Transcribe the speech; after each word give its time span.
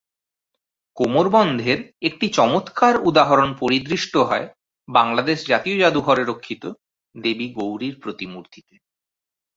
কোমরবন্ধের 0.97 1.79
একটি 2.01 2.25
চমৎকার 2.29 2.93
উদাহরণ 3.03 3.49
পরিদৃষ্ট 3.59 4.13
হয় 4.29 4.45
বাংলাদেশ 4.87 5.37
জাতীয় 5.47 5.75
জাদুঘরে 5.79 6.23
রক্ষিত 6.23 6.63
দেবী 7.15 7.47
গৌরীর 7.53 7.95
প্রতিমূর্তিতে। 7.99 8.75